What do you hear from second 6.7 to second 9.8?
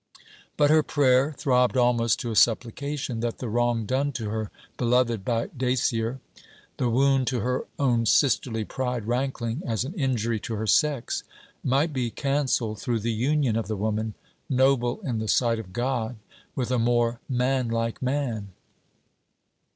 the wound to her own sisterly pride rankling